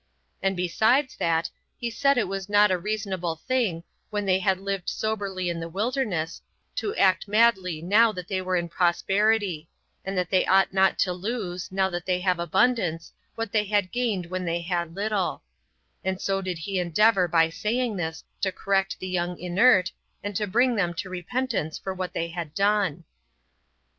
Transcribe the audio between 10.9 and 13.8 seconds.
to lose, now they have abundance, what they